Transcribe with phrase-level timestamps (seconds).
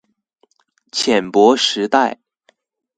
[0.91, 2.19] 淺薄時代